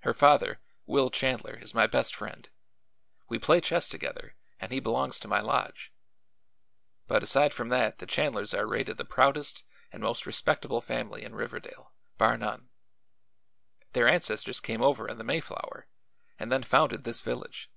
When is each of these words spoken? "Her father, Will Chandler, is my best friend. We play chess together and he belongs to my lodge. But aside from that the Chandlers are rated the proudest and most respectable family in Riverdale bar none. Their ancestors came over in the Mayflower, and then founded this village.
"Her 0.00 0.12
father, 0.12 0.60
Will 0.84 1.08
Chandler, 1.08 1.56
is 1.56 1.72
my 1.72 1.86
best 1.86 2.14
friend. 2.14 2.50
We 3.30 3.38
play 3.38 3.62
chess 3.62 3.88
together 3.88 4.36
and 4.60 4.70
he 4.70 4.78
belongs 4.78 5.18
to 5.20 5.26
my 5.26 5.40
lodge. 5.40 5.90
But 7.06 7.22
aside 7.22 7.54
from 7.54 7.70
that 7.70 7.96
the 7.96 8.04
Chandlers 8.06 8.52
are 8.52 8.66
rated 8.66 8.98
the 8.98 9.06
proudest 9.06 9.64
and 9.90 10.02
most 10.02 10.26
respectable 10.26 10.82
family 10.82 11.24
in 11.24 11.34
Riverdale 11.34 11.92
bar 12.18 12.36
none. 12.36 12.68
Their 13.94 14.06
ancestors 14.06 14.60
came 14.60 14.82
over 14.82 15.08
in 15.08 15.16
the 15.16 15.24
Mayflower, 15.24 15.86
and 16.38 16.52
then 16.52 16.62
founded 16.62 17.04
this 17.04 17.22
village. 17.22 17.70